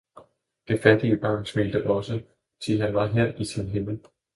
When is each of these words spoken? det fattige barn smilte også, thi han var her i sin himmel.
det 0.67 0.79
fattige 0.81 1.17
barn 1.17 1.45
smilte 1.45 1.87
også, 1.89 2.21
thi 2.63 2.77
han 2.77 2.93
var 2.93 3.05
her 3.07 3.33
i 3.37 3.45
sin 3.45 3.67
himmel. 3.67 3.99